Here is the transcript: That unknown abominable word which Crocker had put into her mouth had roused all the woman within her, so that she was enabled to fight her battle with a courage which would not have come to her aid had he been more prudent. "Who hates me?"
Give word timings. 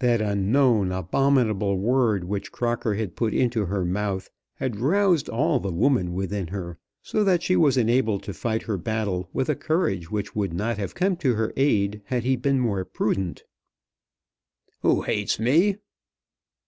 That 0.00 0.20
unknown 0.20 0.90
abominable 0.90 1.78
word 1.78 2.24
which 2.24 2.50
Crocker 2.50 2.94
had 2.94 3.14
put 3.14 3.32
into 3.32 3.66
her 3.66 3.84
mouth 3.84 4.28
had 4.54 4.80
roused 4.80 5.28
all 5.28 5.60
the 5.60 5.70
woman 5.70 6.14
within 6.14 6.48
her, 6.48 6.78
so 7.00 7.22
that 7.22 7.44
she 7.44 7.54
was 7.54 7.76
enabled 7.76 8.24
to 8.24 8.34
fight 8.34 8.62
her 8.62 8.76
battle 8.76 9.28
with 9.32 9.48
a 9.48 9.54
courage 9.54 10.10
which 10.10 10.34
would 10.34 10.52
not 10.52 10.78
have 10.78 10.96
come 10.96 11.14
to 11.18 11.34
her 11.34 11.52
aid 11.56 12.02
had 12.06 12.24
he 12.24 12.34
been 12.34 12.58
more 12.58 12.84
prudent. 12.84 13.44
"Who 14.80 15.02
hates 15.02 15.38
me?" 15.38 15.76